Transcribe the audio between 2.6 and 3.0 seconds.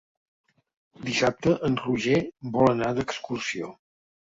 anar